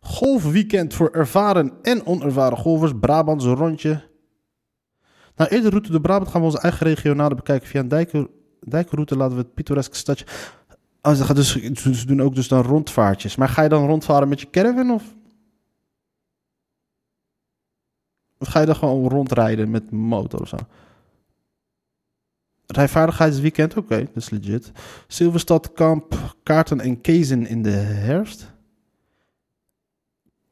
[0.00, 2.92] Golfweekend voor ervaren en onervaren golfers.
[3.00, 4.12] Brabantse rondje.
[5.36, 7.68] Nou, eerder route door Brabant gaan we onze eigen regionale bekijken.
[7.68, 8.28] Via een dijken,
[8.60, 10.26] dijkenroute laten we het pittoreske stadje...
[11.02, 13.36] Oh, ze, dus, doen ook dus dan rondvaartjes.
[13.36, 15.14] Maar ga je dan rondvaren met je caravan of...
[18.38, 20.56] Of ga je dan gewoon rondrijden met motor of zo?
[22.66, 24.72] Rijvaardigheidsweekend, oké, dat is legit.
[25.06, 28.52] Silverstad Kamp, kaarten en kezen in de herfst.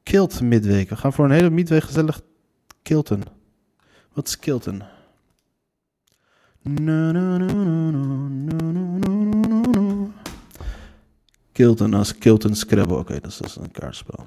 [0.02, 0.88] Kilt midweek.
[0.88, 2.20] We gaan voor een hele midweek gezellig
[2.82, 3.22] kilten.
[4.12, 4.82] Wat is Kilton?
[11.52, 12.96] Kilton als Kilton Scrabble.
[12.96, 14.26] Oké, dat is een kaartspel.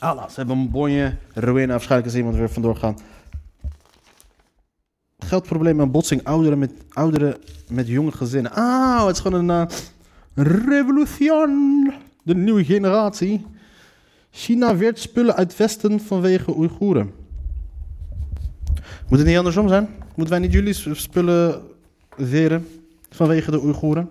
[0.00, 1.16] Alla, ze hebben een bonje.
[1.34, 2.98] Ruïne, waarschijnlijk is iemand weer vandoor gaan.
[5.18, 6.24] Geldprobleem en botsing.
[6.24, 7.36] Ouderen met, ouderen
[7.68, 8.52] met jonge gezinnen.
[8.52, 9.68] Ah, het is gewoon een
[10.34, 10.68] revolutie.
[10.68, 11.92] revolution.
[12.22, 13.46] De nieuwe generatie.
[14.30, 17.19] China weert spullen uit Westen vanwege Oeigoeren.
[19.10, 19.88] Moet het niet andersom zijn?
[20.14, 21.62] Moeten wij niet jullie spullen
[22.16, 22.68] weren
[23.10, 24.08] vanwege de Oeigoeren?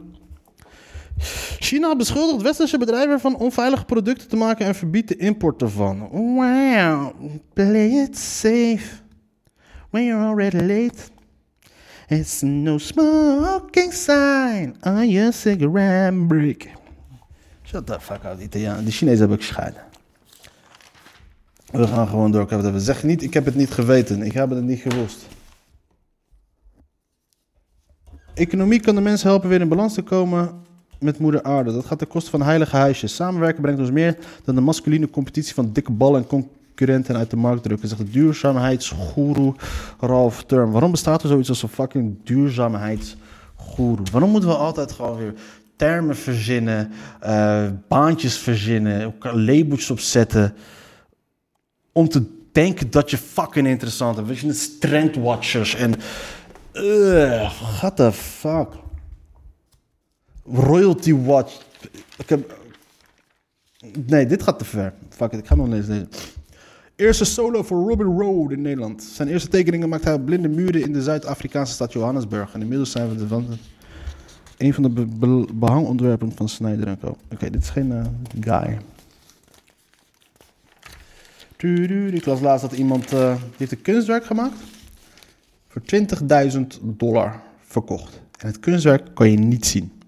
[1.60, 6.00] China beschuldigt westerse bedrijven van onveilige producten te maken en verbiedt de import ervan.
[6.12, 7.14] Wow,
[7.54, 9.02] play it safe.
[9.90, 10.98] When you're already late.
[12.08, 16.68] It's no smoking sign on your cigarette break.
[17.64, 18.84] Shut the fuck up, Italiaan.
[18.86, 19.82] De Chinezen hebben ook scheiden.
[21.72, 22.42] We gaan gewoon door.
[22.42, 22.82] Ik heb het even.
[22.82, 24.22] Zeg niet, ik heb het niet geweten.
[24.22, 25.26] Ik heb het niet gewust.
[28.34, 30.52] Economie kan de mensen helpen weer in balans te komen
[31.00, 31.72] met moeder aarde.
[31.74, 33.16] Dat gaat ten koste van heilige huisjes.
[33.16, 37.36] Samenwerken brengt ons meer dan de masculine competitie van dikke ballen en concurrenten uit de
[37.36, 39.56] markt drukken, zegt de duurzaamheidsgoeroe
[40.00, 40.72] Ralph Term.
[40.72, 44.06] Waarom bestaat er zoiets als een fucking duurzaamheidsgoeroe?
[44.12, 45.34] Waarom moeten we altijd gewoon weer
[45.76, 50.54] termen verzinnen, eh, baantjes verzinnen, labeltjes opzetten,
[52.00, 54.28] om te denken dat je fucking interessant bent.
[54.28, 55.94] Weet je, trendwatchers en...
[56.74, 58.68] Uh, what the fuck?
[60.46, 61.62] Royalty Watch.
[62.18, 62.58] Ik heb...
[64.06, 64.94] Nee, dit gaat te ver.
[65.10, 66.10] Fuck it, ik ga nog eens lezen.
[66.96, 69.04] Eerste solo voor Robin Road in Nederland.
[69.04, 72.54] Zijn eerste tekeningen maakte hij op blinde muren in de Zuid-Afrikaanse stad Johannesburg.
[72.54, 73.58] En inmiddels zijn we de van
[74.58, 77.18] een van de be be behangontwerpen van Snyder Co.
[77.32, 78.02] Oké, dit is geen uh,
[78.40, 78.78] guy.
[81.64, 84.56] Ik las laatst dat iemand uh, heeft een kunstwerk gemaakt
[85.68, 85.82] voor
[86.52, 88.22] 20.000 dollar verkocht.
[88.38, 90.02] En het kunstwerk kan je niet zien.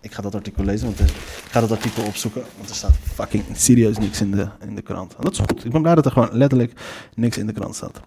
[0.00, 1.16] Ik ga dat artikel lezen, want ik
[1.50, 5.16] ga dat artikel opzoeken, want er staat fucking serieus niks in de, in de krant.
[5.16, 5.64] En dat is goed.
[5.64, 6.80] Ik ben blij dat er gewoon letterlijk
[7.14, 8.00] niks in de krant staat.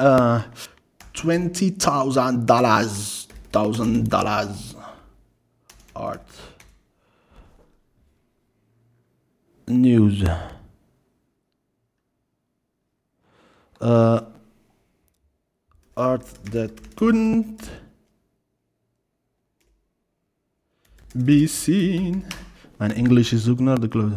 [0.00, 0.42] Uh,
[2.38, 3.26] 20.000 dollars.
[3.50, 4.74] 1000 dollars.
[5.92, 6.53] Art.
[9.66, 10.22] News.
[13.80, 14.20] Uh,
[15.96, 17.70] art that couldn't
[21.14, 22.24] be seen.
[22.76, 24.12] Mijn English is ook naar de.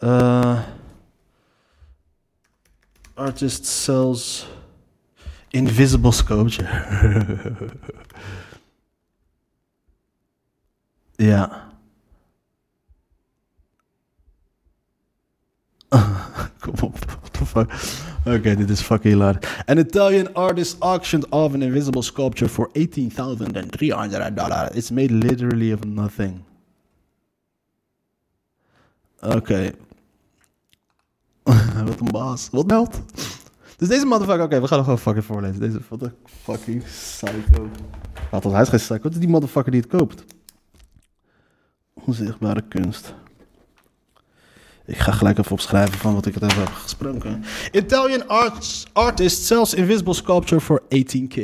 [0.00, 0.60] Uh,
[3.14, 4.46] artist sells
[5.52, 6.68] invisible sculpture.
[11.16, 11.68] ja.
[16.60, 16.98] Kom op,
[17.30, 17.72] the fuck.
[18.24, 19.64] Oké, dit is fucking hilarisch.
[19.66, 24.76] An Italian artist auctioned off an invisible sculpture for $18,300.
[24.76, 26.44] It's made literally of nothing.
[29.20, 29.72] Oké.
[31.86, 32.48] Wat een baas.
[32.50, 33.00] Wat meldt?
[33.80, 34.44] Dus deze motherfucker...
[34.44, 35.60] Oké, we gaan nog gewoon fucking voorlezen.
[35.60, 37.68] Deze wat een fucking psycho.
[38.30, 39.02] Ons, hij is geen psycho.
[39.02, 40.24] Wat is die motherfucker die het koopt?
[41.94, 43.14] Onzichtbare kunst.
[44.86, 47.44] Ik ga gelijk even opschrijven van wat ik het even heb gesproken.
[47.72, 51.38] Italian arts, artist sells invisible sculpture for 18k.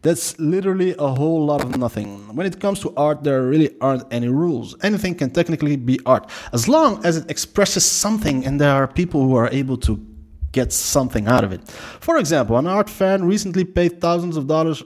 [0.00, 2.08] That's literally a whole lot of nothing.
[2.34, 4.76] When it comes to art, there really aren't any rules.
[4.78, 9.20] Anything can technically be art, as long as it expresses something and there are people
[9.20, 10.13] who are able to
[10.54, 11.60] get something out of it.
[12.00, 14.82] For example, an art fan recently paid thousands of dollars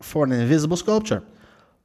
[0.00, 1.22] for an invisible sculpture.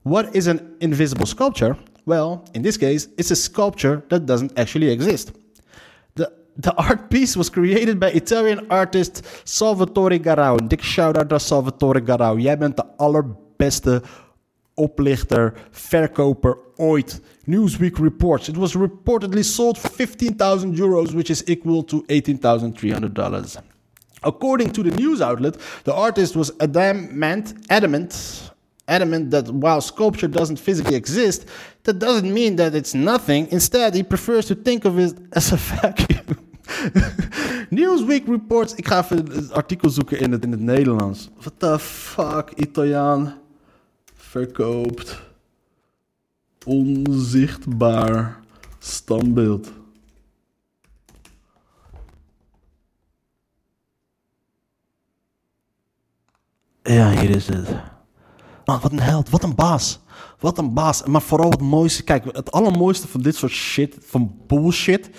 [0.04, 1.78] What is an invisible sculpture?
[2.06, 5.32] Well, in this case, it's a sculpture that doesn't actually exist.
[6.16, 10.58] The, the art piece was created by Italian artist Salvatore Garau.
[10.58, 12.40] Een dik shout-out Salvatore Garau.
[12.40, 14.02] Jij bent de allerbeste
[14.74, 17.22] oplichter, verkoper ooit.
[17.48, 18.50] Newsweek reports.
[18.50, 23.62] It was reportedly sold for 15,000 euros, which is equal to $18,300.
[24.24, 28.52] According to the news outlet, the artist was adamant, adamant,
[28.88, 31.48] adamant that while sculpture doesn't physically exist,
[31.84, 33.48] that doesn't mean that it's nothing.
[33.52, 36.26] Instead, he prefers to think of it as a vacuum.
[37.72, 38.74] Newsweek reports.
[38.76, 41.30] Ik ga even het artikel zoeken in het, in het Nederlands.
[41.40, 43.34] What the fuck, Italiaan
[44.16, 45.27] verkoopt
[46.66, 48.40] onzichtbaar
[48.80, 49.72] standbeeld.
[56.84, 57.68] Ja, hier is het.
[58.66, 60.00] Wat een held, wat een baas.
[60.40, 61.04] Wat een baas.
[61.04, 65.10] Maar vooral het mooiste, kijk, het allermooiste van dit soort shit, van bullshit,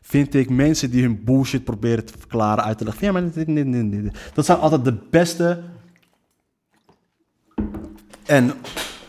[0.00, 3.06] vind ik mensen die hun bullshit proberen te verklaren, uit te leggen.
[3.06, 4.16] Ja, maar dit.
[4.34, 5.62] Dat zijn altijd de beste
[8.24, 8.52] en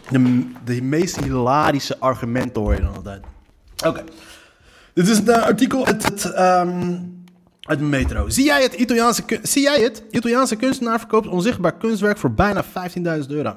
[0.10, 3.24] de, de meest hilarische argumenten hoor je dan altijd.
[3.86, 4.04] Oké.
[4.94, 6.96] Dit is een eh, artikel uit het, ehm,
[7.62, 8.30] uit Metro.
[8.30, 10.04] Zie jij het Italiaanse, zie jij het?
[10.12, 13.56] Italiaanse kunstenaar verkoopt onzichtbaar kunstwerk voor bijna 15.000 euro.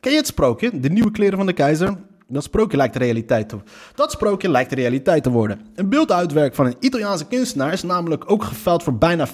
[0.00, 0.80] Ken je het sprookje?
[0.80, 1.96] De nieuwe kleren van de keizer?
[2.28, 3.56] Dat sprookje lijkt de realiteit te
[3.94, 5.60] Dat sprookje lijkt de realiteit te worden.
[5.74, 9.28] Een beelduitwerk van een Italiaanse kunstenaar is namelijk ook geveld voor bijna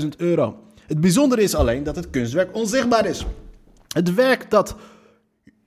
[0.00, 0.56] 15.000 euro.
[0.86, 3.26] Het bijzondere is alleen dat het kunstwerk onzichtbaar is.
[3.88, 4.76] Het werk dat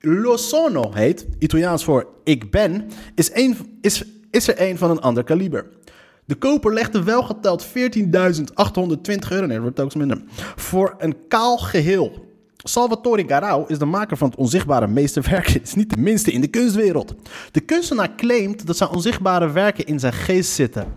[0.04, 5.00] Lo Sono heet, Italiaans voor ik ben, is, een, is, is er een van een
[5.00, 5.66] ander kaliber.
[6.24, 7.72] De koper legde wel geteld 14.820
[9.28, 10.22] euro, nee, wordt minder,
[10.56, 12.30] voor een kaal geheel.
[12.56, 15.46] Salvatore Garau is de maker van het onzichtbare meesterwerk.
[15.46, 17.14] Het is niet de minste in de kunstwereld.
[17.50, 20.94] De kunstenaar claimt dat zijn onzichtbare werken in zijn geest zitten.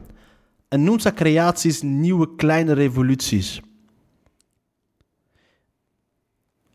[0.68, 3.62] En noemt zijn creaties nieuwe kleine revoluties.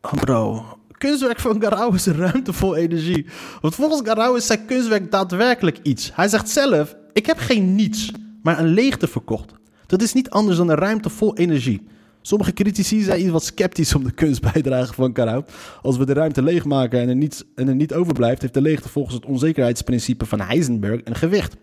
[0.01, 0.65] Oh bro,
[1.01, 3.27] kunstwerk van Garau is ruimtevol energie.
[3.61, 6.11] Want volgens Garau is zijn kunstwerk daadwerkelijk iets.
[6.15, 9.53] Hij zegt zelf, ik heb geen niets, maar een leegte verkocht.
[9.87, 11.87] Dat is niet anders dan een ruimte vol energie.
[12.23, 15.45] Sommige critici zijn iets wat sceptisch om de kunstbijdrage van Garau.
[15.83, 18.89] Als we de ruimte leegmaken en er, niets, en er niet overblijft, heeft de leegte
[18.89, 21.57] volgens het onzekerheidsprincipe van Heisenberg een gewicht.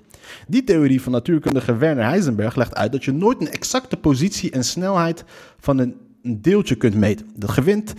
[0.47, 4.63] Die theorie van natuurkundige Werner Heisenberg legt uit dat je nooit een exacte positie en
[4.63, 5.23] snelheid
[5.59, 7.29] van een een deeltje kunt meten.
[7.35, 7.93] Dat, gewicht,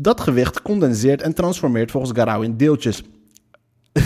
[0.00, 3.02] dat gewicht condenseert en transformeert volgens Garau in deeltjes.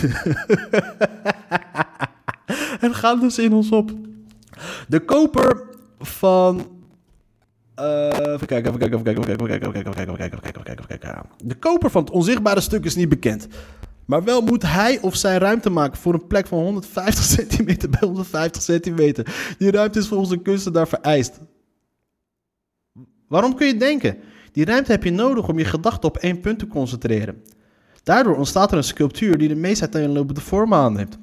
[2.81, 3.93] en gaat dus in ons op.
[4.88, 5.62] De koper
[5.99, 6.67] van.
[7.75, 10.38] eh, even kijken, even kijken, even kijken, even kijken, even kijken, even kijken, even kijken,
[10.43, 11.27] even kijken, even kijken.
[11.45, 13.49] De koper van het onzichtbare stuk is niet bekend.
[14.05, 18.01] Maar wel moet hij of zij ruimte maken voor een plek van 150 centimeter bij
[18.03, 19.55] 150 centimeter.
[19.59, 21.41] Die ruimte is volgens een kunstenaar vereist.
[23.29, 24.16] Waarom kun je denken?
[24.53, 27.43] Die ruimte heb je nodig om je gedachten op één punt te concentreren.
[28.03, 31.18] Daardoor ontstaat er een sculptuur die de meest uiteenlopende vormen aanneemt.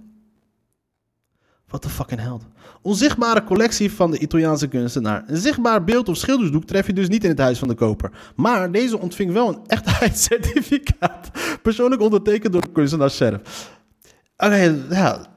[1.68, 2.44] Wat de fucking held.
[2.82, 5.24] Onzichtbare collectie van de Italiaanse kunstenaar.
[5.28, 8.12] Een zichtbaar beeld of schildersdoek tref je dus niet in het huis van de koper.
[8.36, 11.32] Maar deze ontving wel een echtheidscertificaat.
[11.62, 13.70] Persoonlijk ondertekend door de kunstenaar zelf.
[14.38, 15.31] Oké, ja,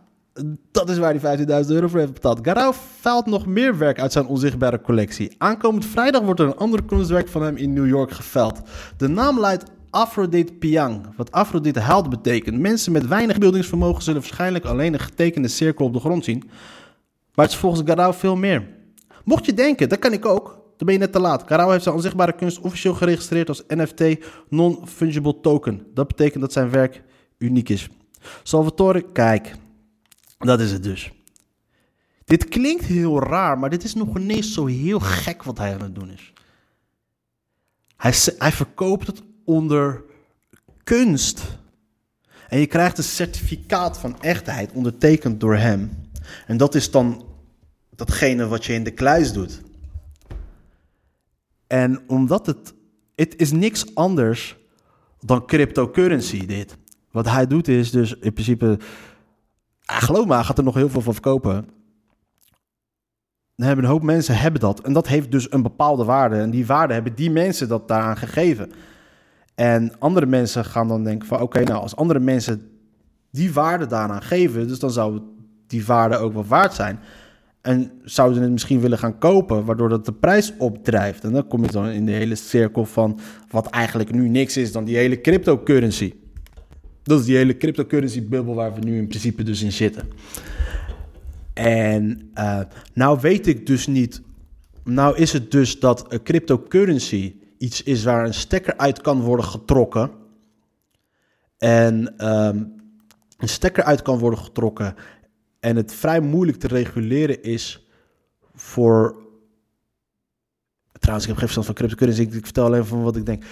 [0.71, 2.39] dat is waar hij 15.000 euro voor heeft betaald.
[2.43, 5.35] Garau valt nog meer werk uit zijn onzichtbare collectie.
[5.39, 8.61] Aankomend vrijdag wordt er een ander kunstwerk van hem in New York geveld.
[8.97, 11.07] De naam luidt Aphrodite Piang.
[11.17, 12.59] Wat Aphrodite held betekent.
[12.59, 16.43] Mensen met weinig beeldingsvermogen zullen waarschijnlijk alleen een getekende cirkel op de grond zien.
[17.35, 18.67] Maar het is volgens Garau veel meer.
[19.25, 21.45] Mocht je denken, dat kan ik ook, dan ben je net te laat.
[21.47, 24.03] Garau heeft zijn onzichtbare kunst officieel geregistreerd als NFT
[24.49, 25.87] Non-Fungible Token.
[25.95, 27.03] Dat betekent dat zijn werk
[27.39, 27.89] uniek is.
[28.43, 29.55] Salvatore, kijk,
[30.47, 31.13] dat is het dus.
[32.25, 35.83] Dit klinkt heel raar, maar dit is nog ineens zo heel gek wat hij aan
[35.83, 36.33] het doen is.
[37.97, 40.05] Hij, hij verkoopt het onder
[40.85, 41.43] kunst.
[42.49, 46.11] En je krijgt een certificaat van echtheid ondertekend door hem.
[46.47, 47.25] En dat is dan
[47.91, 49.61] datgene wat je in de kluis doet.
[51.67, 52.75] En omdat het...
[53.15, 54.57] Het is niks anders
[55.21, 56.77] dan cryptocurrency, dit.
[57.11, 58.79] Wat hij doet is dus in principe...
[59.85, 61.69] Ah, geloof me, gaat er nog heel veel van verkopen.
[63.57, 64.81] Dan hebben een hoop mensen hebben dat.
[64.81, 66.37] En dat heeft dus een bepaalde waarde.
[66.37, 68.73] En die waarde hebben die mensen dat daaraan gegeven.
[69.55, 71.41] En andere mensen gaan dan denken van...
[71.41, 72.71] Oké, nou, als andere mensen
[73.31, 74.69] die waarde daaraan geven...
[74.69, 75.21] dus dan zou
[75.67, 76.99] die waarde ook wat waard zijn.
[77.61, 79.65] En zouden het misschien willen gaan kopen...
[79.65, 81.25] waardoor dat de prijs opdrijft.
[81.25, 83.19] En dan kom je dan in de hele cirkel van...
[83.51, 86.15] wat eigenlijk nu niks is dan die hele cryptocurrency.
[87.05, 88.55] Dat is die hele cryptocurrency-bubbel...
[88.55, 90.09] waar we nu in principe dus in zitten.
[91.55, 92.61] En eh,
[92.93, 94.23] nou weet ik dus niet.
[94.85, 99.45] Nou is het dus dat een cryptocurrency iets is waar een stekker uit kan worden
[99.45, 100.11] getrokken.
[101.59, 102.65] En ehm,
[103.39, 104.95] een stekker uit kan worden getrokken.
[105.61, 107.87] En het vrij moeilijk te reguleren is
[108.55, 109.23] voor.
[110.93, 112.23] Trouwens, ik heb geen verstand van cryptocurrency.
[112.23, 113.45] Ik, ik vertel alleen van wat ik denk.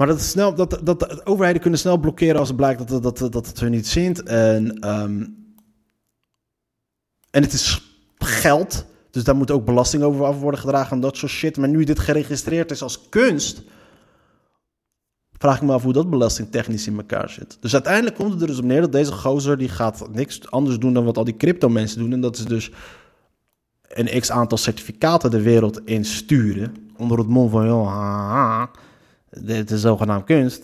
[0.00, 3.18] Maar dat, snel, dat, dat de overheden kunnen snel blokkeren als het blijkt dat, dat,
[3.18, 4.22] dat, dat het hun niet zint.
[4.22, 5.26] En ehm,
[7.30, 8.84] en het is geld.
[9.10, 11.56] Dus daar moet ook belasting over af worden gedragen en dat soort shit.
[11.56, 13.62] Maar nu dit geregistreerd is als kunst.
[15.38, 17.58] Vraag ik me af hoe dat belastingtechnisch in elkaar zit.
[17.60, 19.58] Dus uiteindelijk komt het er dus op neer dat deze gozer.
[19.58, 22.12] die gaat niks anders doen dan wat al die crypto mensen doen.
[22.12, 22.70] En dat is dus
[23.88, 26.74] een x aantal certificaten de wereld insturen.
[26.96, 27.66] Onder het mom van.
[27.66, 28.62] joh,
[29.30, 30.62] dit is zogenaamd kunst.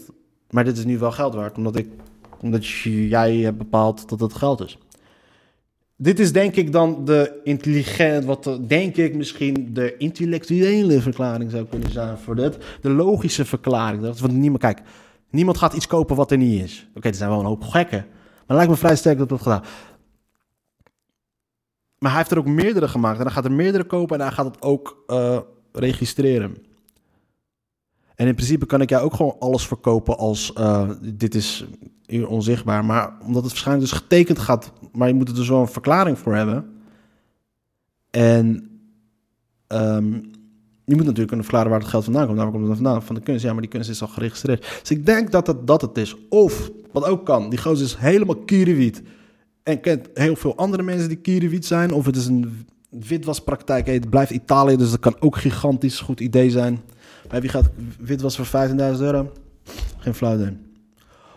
[0.51, 1.57] Maar dit is nu wel geld waard.
[1.57, 1.89] Omdat, ik,
[2.41, 4.79] omdat jij hebt bepaald dat het geld is.
[5.97, 11.51] Dit is denk ik dan de intelligent, wat de- denk ik misschien de intellectuele verklaring
[11.51, 12.59] zou kunnen zijn voor dit.
[12.81, 14.03] De logische verklaring.
[14.03, 14.81] Dat wat niemand, kijk,
[15.31, 16.89] niemand gaat iets kopen wat er niet is.
[16.95, 18.07] Oké, er zijn wel een hoop gekken.
[18.47, 19.62] Maar lijkt me vrij sterk dat dat gedaan.
[21.99, 23.19] Maar hij heeft er ook meerdere gemaakt.
[23.19, 25.39] En hij gaat er meerdere kopen en hij gaat het ook eh,
[25.73, 26.57] registreren.
[28.17, 31.67] En in principe kan ik jou ook gewoon alles verkopen als eh, dit is
[32.27, 32.85] onzichtbaar.
[32.85, 36.19] Maar omdat het waarschijnlijk dus getekend gaat, maar je moet er dus wel een verklaring
[36.19, 36.64] voor hebben.
[38.11, 38.71] En
[39.67, 40.12] ehm,
[40.85, 42.37] je moet natuurlijk kunnen verklaren waar het geld vandaan komt.
[42.37, 43.45] Namelijk komt het vandaan van de kunst.
[43.45, 44.79] Ja, maar die kunst is al geregistreerd.
[44.81, 46.17] Dus ik denk dat het dat het is.
[46.29, 49.03] Of, wat ook kan, die gozer is helemaal kierenwiet.
[49.62, 51.93] En kent heel veel andere mensen die kierenwiet zijn.
[51.93, 53.87] Of het is een witwaspraktijk.
[53.87, 56.81] Het blijft Italië, dus dat kan ook gigantisch goed idee zijn.
[57.31, 59.33] Maar wie gaat witwas voor 15.000 euro?
[59.99, 60.49] Geen flauw.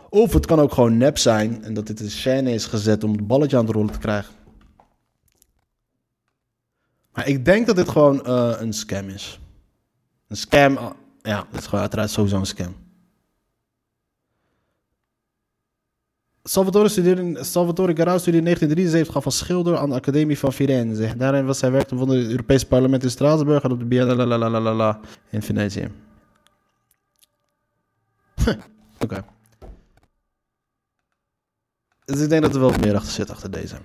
[0.09, 3.11] Of het kan ook gewoon nep zijn en dat dit een scène is gezet om
[3.11, 4.33] het balletje aan het rollen te krijgen.
[7.13, 9.39] Maar ik denk dat dit gewoon eh, een scam is.
[10.27, 12.75] Een scam, ah, ja, dit is gewoon uiteraard sowieso een scam.
[16.49, 21.17] Salvatore, studeerde, Salvatore Garau studeerde in 1973 af als schilder aan de Academie van Firenze.
[21.17, 24.97] Daarin was hij werkte voor het Europese parlement in Straatsburg en op de Biennale
[25.29, 25.91] in Venetië.
[29.03, 29.23] Oké.
[32.05, 33.75] Dus ik denk dat er wel meer achter zit achter deze.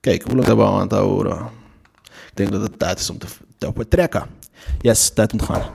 [0.00, 1.38] Kijk, hoe lang hebben we aan het houden?
[2.02, 3.26] Ik denk dat het tijd is om te,
[3.58, 4.26] te vertrekken.
[4.80, 5.70] Yes, tijd om te gaan.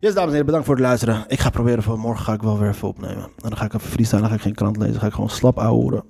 [0.00, 1.24] Yes, dames en heren, bedankt voor het luisteren.
[1.28, 3.22] Ik ga proberen voor morgen ga ik wel weer even opnemen.
[3.22, 5.12] En dan ga ik even freestylen, dan ga ik geen krant lezen, dan ga ik
[5.12, 6.04] gewoon slap ouwen.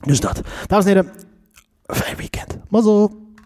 [0.00, 0.40] Dus dat.
[0.66, 1.12] Dames en heren,
[1.86, 2.58] fijn weekend.
[2.68, 3.29] Mazzel.